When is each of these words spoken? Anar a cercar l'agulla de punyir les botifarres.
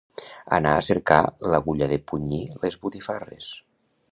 Anar 0.57 0.71
a 0.77 0.85
cercar 0.87 1.19
l'agulla 1.53 1.91
de 1.93 1.99
punyir 2.13 2.43
les 2.65 2.79
botifarres. 2.87 3.53